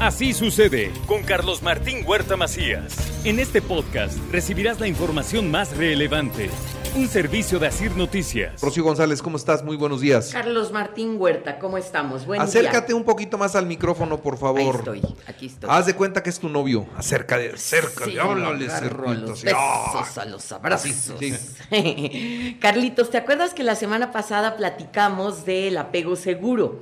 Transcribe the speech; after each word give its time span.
Así 0.00 0.34
sucede 0.34 0.92
con 1.06 1.22
Carlos 1.22 1.62
Martín 1.62 2.04
Huerta 2.06 2.36
Macías. 2.36 2.94
En 3.24 3.38
este 3.38 3.62
podcast 3.62 4.18
recibirás 4.30 4.78
la 4.78 4.86
información 4.88 5.50
más 5.50 5.74
relevante. 5.74 6.50
Un 6.94 7.08
servicio 7.08 7.58
de 7.58 7.66
Asir 7.66 7.96
Noticias. 7.96 8.60
Rocío 8.60 8.84
González, 8.84 9.20
¿cómo 9.22 9.36
estás? 9.38 9.62
Muy 9.64 9.76
buenos 9.76 10.00
días. 10.02 10.30
Carlos 10.32 10.70
Martín 10.70 11.16
Huerta, 11.18 11.58
¿cómo 11.58 11.78
estamos? 11.78 12.26
Buen 12.26 12.40
Acércate 12.40 12.88
día. 12.88 12.96
un 12.96 13.04
poquito 13.04 13.36
más 13.38 13.54
al 13.54 13.66
micrófono, 13.66 14.20
por 14.20 14.38
favor. 14.38 14.60
Ahí 14.60 14.98
estoy, 15.00 15.16
aquí 15.26 15.46
estoy. 15.46 15.70
Haz 15.72 15.86
de 15.86 15.94
cuenta 15.94 16.22
que 16.22 16.30
es 16.30 16.38
tu 16.38 16.48
novio. 16.50 16.86
Acércate, 16.96 17.52
acércate, 17.54 18.12
Sí, 18.12 18.18
háblale, 18.18 18.66
lo 18.66 18.72
agarro 18.72 19.08
a 19.10 19.14
cerquita, 19.14 19.30
los. 19.30 19.44
¡Ah! 19.54 19.92
besos, 20.00 20.18
a 20.18 20.24
los 20.26 20.52
abrazos. 20.52 20.92
Sí, 21.18 22.56
Carlitos, 22.60 23.10
¿te 23.10 23.18
acuerdas 23.18 23.52
que 23.54 23.62
la 23.62 23.74
semana 23.74 24.10
pasada 24.12 24.56
platicamos 24.56 25.44
del 25.46 25.76
apego 25.78 26.16
seguro? 26.16 26.80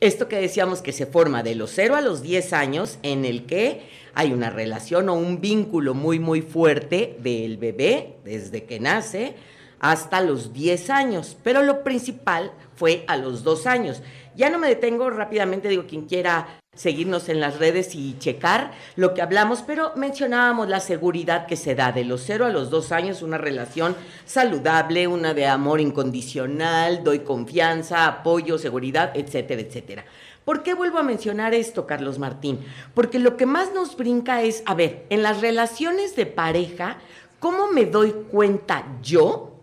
Esto 0.00 0.28
que 0.28 0.36
decíamos 0.36 0.82
que 0.82 0.92
se 0.92 1.06
forma 1.06 1.42
de 1.42 1.54
los 1.54 1.70
0 1.74 1.96
a 1.96 2.02
los 2.02 2.22
10 2.22 2.52
años 2.52 2.98
en 3.02 3.24
el 3.24 3.46
que 3.46 3.88
hay 4.12 4.32
una 4.32 4.50
relación 4.50 5.08
o 5.08 5.14
un 5.14 5.40
vínculo 5.40 5.94
muy 5.94 6.18
muy 6.18 6.42
fuerte 6.42 7.16
del 7.20 7.56
bebé 7.56 8.16
desde 8.22 8.64
que 8.64 8.78
nace 8.78 9.34
hasta 9.80 10.20
los 10.20 10.52
10 10.52 10.90
años, 10.90 11.36
pero 11.42 11.62
lo 11.62 11.82
principal 11.82 12.52
fue 12.74 13.04
a 13.08 13.16
los 13.16 13.42
2 13.42 13.66
años. 13.66 14.02
Ya 14.34 14.50
no 14.50 14.58
me 14.58 14.68
detengo 14.68 15.08
rápidamente, 15.08 15.68
digo, 15.68 15.86
quien 15.86 16.06
quiera 16.06 16.60
seguirnos 16.76 17.28
en 17.28 17.40
las 17.40 17.58
redes 17.58 17.94
y 17.94 18.16
checar 18.18 18.72
lo 18.94 19.14
que 19.14 19.22
hablamos, 19.22 19.62
pero 19.66 19.92
mencionábamos 19.96 20.68
la 20.68 20.78
seguridad 20.80 21.46
que 21.46 21.56
se 21.56 21.74
da 21.74 21.90
de 21.90 22.04
los 22.04 22.22
0 22.24 22.46
a 22.46 22.50
los 22.50 22.70
2 22.70 22.92
años, 22.92 23.22
una 23.22 23.38
relación 23.38 23.96
saludable, 24.24 25.08
una 25.08 25.34
de 25.34 25.46
amor 25.46 25.80
incondicional, 25.80 27.02
doy 27.02 27.20
confianza, 27.20 28.06
apoyo, 28.06 28.58
seguridad, 28.58 29.10
etcétera, 29.14 29.62
etcétera. 29.62 30.04
¿Por 30.44 30.62
qué 30.62 30.74
vuelvo 30.74 30.98
a 30.98 31.02
mencionar 31.02 31.54
esto, 31.54 31.86
Carlos 31.86 32.20
Martín? 32.20 32.60
Porque 32.94 33.18
lo 33.18 33.36
que 33.36 33.46
más 33.46 33.72
nos 33.74 33.96
brinca 33.96 34.42
es, 34.42 34.62
a 34.64 34.74
ver, 34.74 35.04
en 35.10 35.24
las 35.24 35.40
relaciones 35.40 36.14
de 36.14 36.26
pareja, 36.26 36.98
¿cómo 37.40 37.72
me 37.72 37.84
doy 37.84 38.12
cuenta 38.30 38.86
yo 39.02 39.56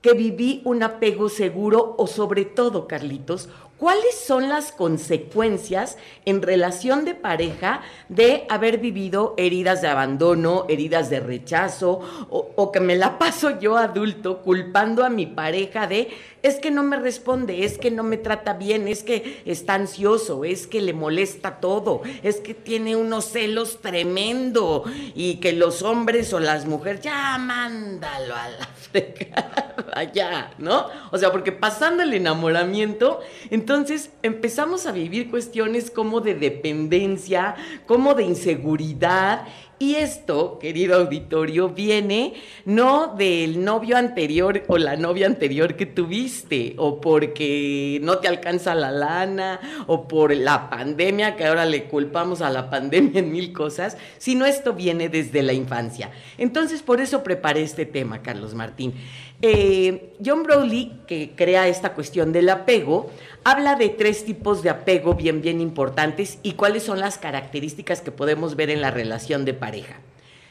que 0.00 0.12
viví 0.12 0.60
un 0.64 0.82
apego 0.82 1.30
seguro 1.30 1.94
o 1.96 2.06
sobre 2.06 2.44
todo, 2.44 2.86
Carlitos, 2.86 3.48
¿cuáles 3.78 4.14
son 4.14 4.48
las 4.48 4.72
consecuencias 4.72 5.98
en 6.24 6.42
relación 6.42 7.04
de 7.04 7.14
pareja 7.14 7.82
de 8.08 8.46
haber 8.48 8.78
vivido 8.78 9.34
heridas 9.36 9.82
de 9.82 9.88
abandono, 9.88 10.66
heridas 10.68 11.10
de 11.10 11.20
rechazo 11.20 12.00
o, 12.30 12.50
o 12.56 12.72
que 12.72 12.80
me 12.80 12.96
la 12.96 13.18
paso 13.18 13.58
yo 13.58 13.76
adulto 13.76 14.42
culpando 14.42 15.04
a 15.04 15.10
mi 15.10 15.26
pareja 15.26 15.86
de 15.86 16.08
es 16.44 16.56
que 16.56 16.70
no 16.70 16.82
me 16.82 16.98
responde, 16.98 17.64
es 17.64 17.78
que 17.78 17.90
no 17.90 18.02
me 18.02 18.18
trata 18.18 18.52
bien, 18.52 18.86
es 18.86 19.02
que 19.02 19.42
está 19.46 19.74
ansioso, 19.74 20.44
es 20.44 20.66
que 20.66 20.82
le 20.82 20.92
molesta 20.92 21.58
todo, 21.58 22.02
es 22.22 22.36
que 22.36 22.52
tiene 22.52 22.96
unos 22.96 23.24
celos 23.24 23.80
tremendo 23.80 24.84
y 25.14 25.36
que 25.36 25.54
los 25.54 25.80
hombres 25.80 26.34
o 26.34 26.40
las 26.40 26.66
mujeres 26.66 27.00
ya 27.00 27.38
mándalo 27.38 28.36
a 28.36 28.48
la 28.50 28.66
fregada 28.92 29.64
ya, 30.12 30.52
¿no? 30.58 30.86
O 31.10 31.18
sea, 31.18 31.32
porque 31.32 31.52
pasando 31.52 32.02
el 32.02 32.12
enamoramiento, 32.12 33.20
entonces 33.50 34.10
empezamos 34.22 34.86
a 34.86 34.92
vivir 34.92 35.30
cuestiones 35.30 35.90
como 35.90 36.20
de 36.20 36.34
dependencia, 36.34 37.54
como 37.86 38.14
de 38.14 38.24
inseguridad. 38.24 39.46
Y 39.78 39.96
esto, 39.96 40.58
querido 40.60 40.96
auditorio, 40.96 41.68
viene 41.68 42.34
no 42.64 43.14
del 43.16 43.64
novio 43.64 43.96
anterior 43.96 44.62
o 44.68 44.78
la 44.78 44.96
novia 44.96 45.26
anterior 45.26 45.74
que 45.74 45.84
tuviste, 45.84 46.74
o 46.78 47.00
porque 47.00 47.98
no 48.02 48.18
te 48.18 48.28
alcanza 48.28 48.74
la 48.74 48.92
lana, 48.92 49.84
o 49.86 50.06
por 50.06 50.34
la 50.34 50.70
pandemia, 50.70 51.34
que 51.34 51.44
ahora 51.44 51.66
le 51.66 51.84
culpamos 51.84 52.40
a 52.40 52.50
la 52.50 52.70
pandemia 52.70 53.20
en 53.20 53.32
mil 53.32 53.52
cosas, 53.52 53.96
sino 54.18 54.46
esto 54.46 54.74
viene 54.74 55.08
desde 55.08 55.42
la 55.42 55.52
infancia. 55.52 56.10
Entonces, 56.38 56.82
por 56.82 57.00
eso 57.00 57.24
preparé 57.24 57.62
este 57.62 57.84
tema, 57.84 58.22
Carlos 58.22 58.54
Martín. 58.54 58.94
Eh, 59.42 60.14
John 60.24 60.42
Browley, 60.42 61.00
que 61.06 61.32
crea 61.36 61.68
esta 61.68 61.92
cuestión 61.92 62.32
del 62.32 62.48
apego, 62.48 63.10
habla 63.42 63.74
de 63.74 63.90
tres 63.90 64.24
tipos 64.24 64.62
de 64.62 64.70
apego 64.70 65.14
bien, 65.14 65.42
bien 65.42 65.60
importantes 65.60 66.38
y 66.42 66.52
cuáles 66.52 66.84
son 66.84 66.98
las 66.98 67.18
características 67.18 68.00
que 68.00 68.10
podemos 68.10 68.56
ver 68.56 68.70
en 68.70 68.80
la 68.80 68.90
relación 68.90 69.44
de 69.44 69.52
pareja. 69.52 69.63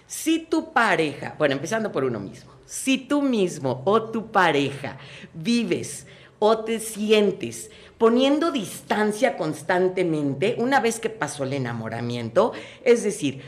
Si 0.05 0.39
tu 0.39 0.71
pareja, 0.73 1.35
bueno, 1.37 1.55
empezando 1.55 1.91
por 1.91 2.03
uno 2.03 2.19
mismo, 2.19 2.51
si 2.65 2.97
tú 2.97 3.21
mismo 3.21 3.81
o 3.85 4.01
tu 4.03 4.31
pareja 4.31 4.97
vives 5.33 6.05
o 6.39 6.59
te 6.59 6.79
sientes 6.79 7.69
poniendo 7.97 8.51
distancia 8.51 9.37
constantemente 9.37 10.55
una 10.57 10.79
vez 10.79 10.99
que 10.99 11.09
pasó 11.09 11.45
el 11.45 11.53
enamoramiento, 11.53 12.51
es 12.83 13.03
decir, 13.03 13.41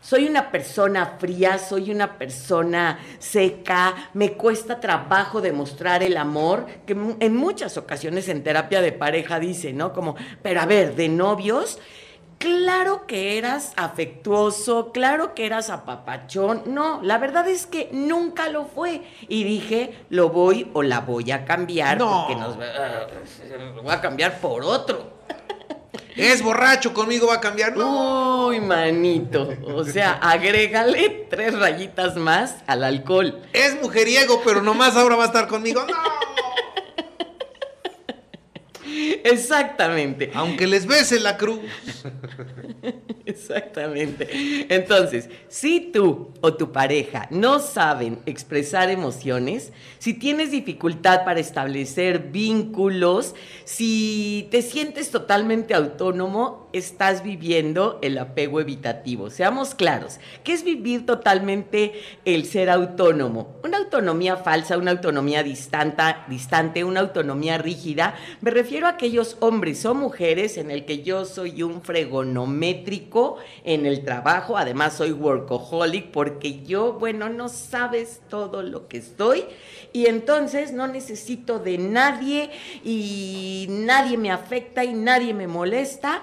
soy 0.00 0.26
una 0.26 0.50
persona 0.50 1.18
fría, 1.18 1.58
soy 1.58 1.90
una 1.90 2.16
persona 2.16 2.98
seca, 3.18 4.10
me 4.14 4.32
cuesta 4.32 4.80
trabajo 4.80 5.42
demostrar 5.42 6.02
el 6.02 6.16
amor, 6.16 6.66
que 6.86 6.96
en 7.20 7.36
muchas 7.36 7.76
ocasiones 7.76 8.28
en 8.28 8.42
terapia 8.42 8.80
de 8.80 8.92
pareja 8.92 9.38
dice, 9.38 9.74
¿no? 9.74 9.92
Como, 9.92 10.16
pero 10.42 10.62
a 10.62 10.66
ver, 10.66 10.96
de 10.96 11.10
novios, 11.10 11.78
claro 12.40 13.06
que 13.06 13.38
eras 13.38 13.72
afectuoso, 13.76 14.90
claro 14.92 15.34
que 15.34 15.46
eras 15.46 15.70
apapachón, 15.70 16.62
no, 16.66 17.00
la 17.02 17.18
verdad 17.18 17.46
es 17.46 17.66
que 17.66 17.88
nunca 17.92 18.48
lo 18.48 18.64
fue. 18.64 19.02
Y 19.28 19.44
dije, 19.44 19.94
lo 20.08 20.30
voy 20.30 20.68
o 20.72 20.82
la 20.82 21.00
voy 21.00 21.30
a 21.30 21.44
cambiar, 21.44 21.98
No. 21.98 22.26
porque 22.26 22.40
nos 22.40 22.56
voy 22.56 23.92
a 23.92 24.00
cambiar 24.00 24.40
por 24.40 24.64
otro. 24.64 25.20
Es 26.16 26.42
borracho, 26.42 26.92
conmigo 26.92 27.28
va 27.28 27.34
a 27.34 27.40
cambiar. 27.40 27.76
No. 27.76 28.46
Uy, 28.48 28.60
manito. 28.60 29.48
O 29.74 29.84
sea, 29.84 30.12
agrégale 30.20 31.26
tres 31.30 31.56
rayitas 31.58 32.16
más 32.16 32.56
al 32.66 32.82
alcohol. 32.84 33.40
Es 33.52 33.80
mujeriego, 33.80 34.42
pero 34.44 34.60
nomás 34.60 34.96
ahora 34.96 35.16
va 35.16 35.22
a 35.24 35.26
estar 35.26 35.46
conmigo. 35.46 35.82
No. 35.88 35.94
Exactamente. 39.24 40.30
Aunque 40.34 40.66
les 40.66 40.86
bese 40.86 41.20
la 41.20 41.36
cruz. 41.36 41.60
Exactamente. 43.26 44.28
Entonces, 44.68 45.28
si 45.48 45.90
tú 45.92 46.32
o 46.40 46.54
tu 46.54 46.72
pareja 46.72 47.28
no 47.30 47.60
saben 47.60 48.18
expresar 48.26 48.90
emociones, 48.90 49.72
si 49.98 50.14
tienes 50.14 50.50
dificultad 50.50 51.24
para 51.24 51.40
establecer 51.40 52.30
vínculos, 52.30 53.34
si 53.64 54.48
te 54.50 54.62
sientes 54.62 55.10
totalmente 55.10 55.74
autónomo, 55.74 56.68
estás 56.72 57.22
viviendo 57.22 57.98
el 58.02 58.18
apego 58.18 58.60
evitativo. 58.60 59.30
Seamos 59.30 59.74
claros, 59.74 60.18
¿qué 60.44 60.52
es 60.52 60.64
vivir 60.64 61.06
totalmente 61.06 61.92
el 62.24 62.46
ser 62.46 62.70
autónomo? 62.70 63.59
Autonomía 63.90 64.36
falsa, 64.36 64.78
una 64.78 64.92
autonomía 64.92 65.42
distanta, 65.42 66.24
distante, 66.28 66.84
una 66.84 67.00
autonomía 67.00 67.58
rígida. 67.58 68.14
Me 68.40 68.52
refiero 68.52 68.86
a 68.86 68.90
aquellos 68.90 69.36
hombres 69.40 69.84
o 69.84 69.96
mujeres 69.96 70.58
en 70.58 70.70
el 70.70 70.84
que 70.84 71.02
yo 71.02 71.24
soy 71.24 71.64
un 71.64 71.82
fregonométrico 71.82 73.38
en 73.64 73.86
el 73.86 74.04
trabajo, 74.04 74.56
además 74.56 74.92
soy 74.92 75.10
workaholic 75.10 76.12
porque 76.12 76.62
yo, 76.62 76.92
bueno, 76.92 77.30
no 77.30 77.48
sabes 77.48 78.20
todo 78.28 78.62
lo 78.62 78.86
que 78.86 78.98
estoy 78.98 79.42
y 79.92 80.06
entonces 80.06 80.72
no 80.72 80.86
necesito 80.86 81.58
de 81.58 81.76
nadie 81.78 82.50
y 82.84 83.66
nadie 83.70 84.16
me 84.16 84.30
afecta 84.30 84.84
y 84.84 84.94
nadie 84.94 85.34
me 85.34 85.48
molesta. 85.48 86.22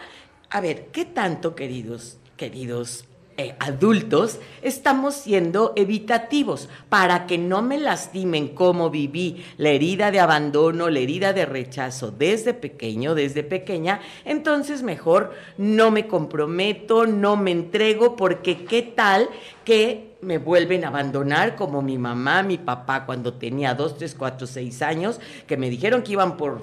A 0.50 0.62
ver, 0.62 0.86
¿qué 0.94 1.04
tanto, 1.04 1.54
queridos, 1.54 2.18
queridos 2.38 3.04
eh, 3.38 3.56
adultos, 3.60 4.40
estamos 4.64 5.14
siendo 5.16 5.74
evitativos. 5.76 6.70
Para 6.90 7.28
que 7.28 7.38
no 7.38 7.62
me 7.62 7.78
lastimen 7.78 8.50
como 8.50 8.90
viví 8.90 9.46
la 9.58 9.70
herida 9.70 10.10
de 10.10 10.20
abandono, 10.20 10.90
la 10.90 11.00
herida 11.00 11.34
de 11.34 11.46
rechazo 11.46 12.12
desde 12.12 12.54
pequeño, 12.54 13.14
desde 13.14 13.44
pequeña, 13.44 14.02
entonces 14.26 14.82
mejor 14.82 15.34
no 15.58 15.92
me 15.92 16.08
comprometo, 16.08 17.06
no 17.06 17.38
me 17.38 17.52
entrego, 17.52 18.16
porque 18.16 18.66
qué 18.66 18.82
tal 18.82 19.30
que 19.64 20.16
me 20.22 20.40
vuelven 20.40 20.84
a 20.84 20.88
abandonar 20.88 21.56
como 21.56 21.82
mi 21.82 21.98
mamá, 21.98 22.42
mi 22.44 22.58
papá 22.58 23.06
cuando 23.06 23.34
tenía 23.34 23.76
dos, 23.76 23.98
tres, 23.98 24.16
cuatro, 24.16 24.48
seis 24.48 24.82
años, 24.82 25.20
que 25.46 25.58
me 25.58 25.70
dijeron 25.70 26.02
que 26.02 26.14
iban 26.14 26.38
por 26.38 26.62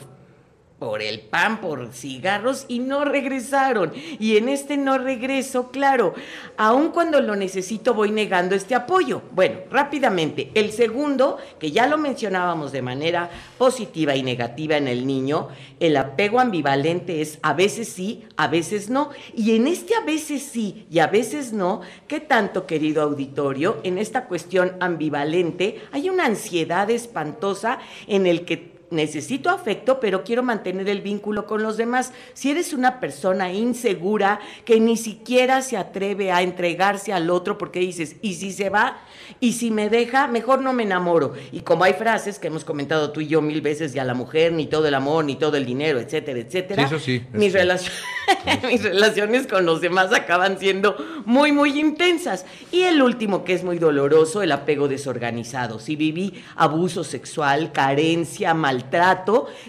por 0.79 1.03
el 1.03 1.21
pan, 1.21 1.61
por 1.61 1.93
cigarros 1.93 2.67
y 2.69 2.81
no 2.81 3.05
regresaron. 3.05 3.93
Y 4.19 4.37
en 4.37 4.49
este 4.49 4.76
no 4.76 4.99
regreso, 4.99 5.71
claro, 5.71 6.15
aun 6.56 6.91
cuando 6.91 7.21
lo 7.21 7.37
necesito 7.37 7.94
voy 7.94 8.11
negando 8.11 8.55
este 8.55 8.75
apoyo. 8.75 9.23
Bueno, 9.32 9.61
rápidamente, 9.71 10.50
el 10.55 10.73
segundo, 10.73 11.38
que 11.59 11.71
ya 11.71 11.87
lo 11.87 11.97
mencionábamos 11.97 12.73
de 12.73 12.82
manera 12.82 13.31
positiva 13.56 14.17
y 14.17 14.23
negativa 14.23 14.76
en 14.76 14.88
el 14.88 15.06
niño, 15.06 15.49
el 15.81 15.97
apego 15.97 16.41
ambivalente 16.41 17.21
es 17.21 17.38
a 17.43 17.55
veces 17.55 17.88
sí, 17.88 18.25
a 18.37 18.49
veces 18.49 18.91
no. 18.91 19.11
Y 19.35 19.56
en 19.56 19.69
este 19.69 19.94
a 19.94 20.00
veces 20.00 20.43
sí 20.43 20.87
y 20.91 20.99
a 20.99 21.06
veces 21.06 21.53
no, 21.53 21.82
¿qué 22.09 22.21
tanto, 22.21 22.67
querido 22.67 23.03
auditorio? 23.03 23.79
En 23.85 23.97
esta 23.97 24.26
cuestión 24.26 24.73
ambivalente 24.81 25.82
hay 25.93 26.11
una 26.11 26.26
ansiedad 26.26 26.91
espantosa 26.91 27.79
en 28.06 28.26
el 28.26 28.44
que 28.44 28.74
necesito 28.94 29.50
afecto, 29.50 30.00
pero 30.00 30.25
quiero 30.25 30.43
mantener 30.43 30.88
el 30.88 31.02
vínculo 31.02 31.46
con 31.46 31.62
los 31.62 31.76
demás. 31.76 32.12
Si 32.32 32.50
eres 32.50 32.73
una 32.73 33.00
persona 33.00 33.52
insegura 33.52 34.41
que 34.64 34.81
ni 34.81 34.96
siquiera 34.96 35.61
se 35.62 35.76
atreve 35.76 36.31
a 36.32 36.43
entregarse 36.43 37.12
al 37.12 37.29
otro 37.31 37.58
porque 37.58 37.81
dices, 37.81 38.17
¿y 38.23 38.35
si 38.35 38.52
se 38.52 38.70
va? 38.70 38.99
¿Y 39.41 39.55
si 39.55 39.70
me 39.70 39.91
deja? 39.91 40.26
Mejor 40.29 40.61
no 40.62 40.73
me 40.73 40.85
enamoro. 40.85 41.35
Y 41.52 41.61
como 41.61 41.85
hay 41.85 41.94
frases 41.94 42.38
que 42.38 42.46
hemos 42.46 42.64
comentado 42.64 43.11
tú 43.12 43.20
y 43.20 43.26
yo 43.26 43.43
mil 43.43 43.61
veces, 43.61 43.93
ya 43.93 44.05
la 44.05 44.14
mujer, 44.14 44.52
ni 44.52 44.67
todo 44.67 44.87
el 44.88 44.94
amor, 44.94 45.25
ni 45.25 45.37
todo 45.37 45.56
el 45.56 45.67
dinero, 45.67 45.99
etcétera, 46.00 46.38
etcétera. 46.38 46.88
Sí, 46.88 46.94
eso 46.94 47.05
sí, 47.05 47.23
Mis, 47.32 47.52
sí. 47.52 47.58
relacio- 47.58 47.93
mis 48.69 48.82
relaciones 48.82 49.47
con 49.47 49.67
los 49.67 49.81
demás 49.81 50.12
acaban 50.12 50.58
siendo 50.58 50.97
muy, 51.25 51.52
muy 51.52 51.79
intensas. 51.79 52.47
Y 52.70 52.82
el 52.82 53.02
último, 53.02 53.44
que 53.44 53.55
es 53.55 53.64
muy 53.64 53.79
doloroso, 53.79 54.43
el 54.43 54.52
apego 54.52 54.88
desorganizado. 54.88 55.79
Si 55.81 55.97
viví 55.97 56.43
abuso 56.56 57.02
sexual, 57.05 57.73
carencia, 57.73 58.55
maltrato, 58.55 58.84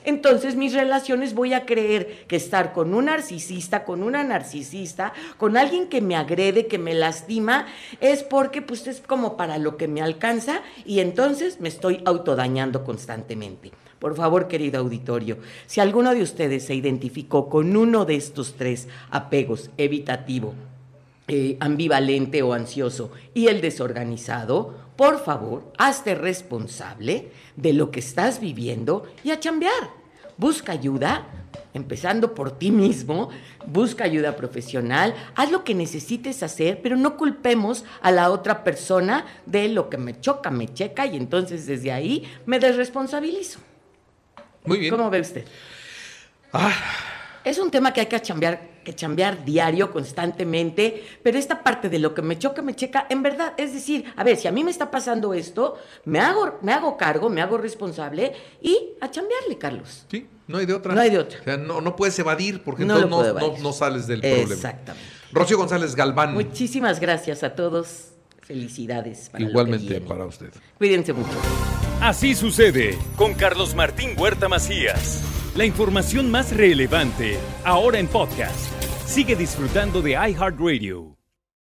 entonces 0.04 0.56
mis 0.56 0.74
relaciones 0.74 1.34
voy 1.34 1.54
a 1.54 1.66
creer 1.66 2.26
que 2.28 2.36
estar 2.36 2.74
con 2.74 2.94
un 2.94 3.06
narcisista, 3.06 3.84
con 3.84 4.04
una 4.04 4.24
narcisista, 4.24 5.14
con 5.38 5.58
alguien 5.58 5.88
que 5.88 6.02
me 6.02 6.16
agrede, 6.16 6.68
que 6.68 6.78
me 6.78 6.94
lastima, 6.94 7.68
es 8.00 8.24
porque 8.24 8.62
pues 8.62 8.88
es 8.88 9.02
como 9.02 9.38
para 9.38 9.58
lo 9.58 9.78
que 9.78 9.88
me 9.88 10.02
alcanza 10.02 10.62
y 10.86 11.00
entonces 11.00 11.60
me 11.60 11.70
estoy 11.70 12.02
autodañando 12.06 12.84
constantemente. 12.84 13.72
Por 14.00 14.16
favor, 14.16 14.48
querido 14.48 14.80
auditorio, 14.80 15.38
si 15.66 15.80
alguno 15.80 16.14
de 16.14 16.22
ustedes 16.22 16.66
se 16.66 16.76
identificó 16.76 17.50
con 17.50 17.76
uno 17.76 18.06
de 18.06 18.16
estos 18.16 18.56
tres 18.56 18.88
apegos, 19.10 19.72
evitativo, 19.78 20.54
eh, 21.28 21.58
ambivalente 21.60 22.44
o 22.44 22.54
ansioso 22.54 23.12
y 23.34 23.48
el 23.48 23.60
desorganizado, 23.60 24.76
por 24.96 25.24
favor, 25.24 25.74
hazte 25.78 26.14
responsable 26.14 27.32
de 27.56 27.74
lo 27.74 27.90
que 27.90 28.00
estás 28.00 28.40
viviendo 28.40 29.08
y 29.24 29.32
a 29.32 29.40
chambear. 29.40 29.90
Busca 30.38 30.74
ayuda, 30.74 31.26
empezando 31.74 32.36
por 32.36 32.60
ti 32.60 32.70
mismo, 32.70 33.30
busca 33.66 34.04
ayuda 34.04 34.36
profesional, 34.36 35.16
haz 35.36 35.52
lo 35.52 35.64
que 35.64 35.74
necesites 35.74 36.44
hacer, 36.44 36.82
pero 36.84 36.96
no 36.96 37.18
culpemos 37.18 37.86
a 38.02 38.12
la 38.12 38.30
otra 38.30 38.64
persona 38.64 39.26
de 39.48 39.68
lo 39.70 39.90
que 39.90 39.98
me 39.98 40.20
choca, 40.20 40.52
me 40.52 40.74
checa 40.74 41.08
y 41.08 41.18
entonces 41.18 41.66
desde 41.66 41.92
ahí 41.92 42.24
me 42.46 42.60
desresponsabilizo. 42.60 43.60
Muy 44.64 44.78
bien. 44.78 44.96
¿Cómo 44.96 45.10
ve 45.10 45.22
usted? 45.22 45.46
Ah, 46.54 46.72
Es 47.46 47.60
un 47.60 47.70
tema 47.72 47.94
que 47.94 48.02
hay 48.02 48.08
que 48.08 48.20
chambear, 48.22 48.82
que 48.84 48.94
chambear 48.96 49.46
diario, 49.46 49.92
constantemente, 49.92 51.04
pero 51.24 51.38
esta 51.38 51.62
parte 51.64 51.90
de 51.90 52.00
lo 52.00 52.14
que 52.14 52.22
me 52.22 52.38
choca, 52.40 52.62
me 52.62 52.76
checa, 52.76 53.06
en 53.10 53.22
verdad, 53.24 53.54
es 53.58 53.74
decir, 53.74 54.06
a 54.16 54.24
ver, 54.24 54.36
si 54.38 54.48
a 54.48 54.52
mí 54.52 54.64
me 54.64 54.72
está 54.72 54.90
pasando 54.92 55.34
esto, 55.34 55.76
me 56.06 56.20
hago, 56.20 56.58
me 56.62 56.74
hago 56.74 56.98
cargo, 56.98 57.30
me 57.30 57.42
hago 57.42 57.58
responsable 57.58 58.34
y 58.62 58.78
a 59.00 59.10
chambearle, 59.12 59.58
Carlos. 59.58 60.06
sí, 60.10 60.28
no 60.48 60.58
hay 60.58 60.66
de 60.66 60.74
otra. 60.74 60.94
No 60.94 61.02
hay 61.02 61.10
de 61.10 61.20
otra. 61.20 61.40
O 61.40 61.44
sea, 61.44 61.58
no, 61.58 61.82
no 61.82 61.96
puedes 61.96 62.18
evadir 62.20 62.64
porque 62.64 62.84
No 62.86 62.96
entonces 63.00 63.34
lo 63.34 63.40
no, 63.54 63.58
no- 63.60 63.74
sales 63.74 64.06
del 64.08 64.22
problema. 64.22 64.54
Exactamente. 64.54 65.10
Rocío 65.32 65.58
González 65.58 65.96
Galván, 65.96 66.34
Muchísimas 66.34 67.00
gracias 67.00 67.44
a 67.44 67.56
todos. 67.56 68.10
Felicidades. 68.42 69.30
Para 69.30 69.40
lo 69.42 69.48
que 69.48 69.52
igualmente 69.52 70.02
para 70.02 70.26
usted. 70.26 70.52
Cuídense 70.78 71.14
mucho. 71.14 71.32
Así 72.00 72.36
sucede 72.36 72.98
con 73.16 73.34
Carlos 73.34 73.74
Martín 73.74 74.12
Huerta 74.18 74.48
Macías. 74.48 75.24
La 75.56 75.64
información 75.64 76.30
más 76.30 76.54
relevante 76.54 77.40
ahora 77.64 77.98
en 77.98 78.08
podcast. 78.08 78.74
Sigue 79.06 79.38
disfrutando 79.38 80.02
de 80.02 80.12
iHeartRadio. 80.12 81.15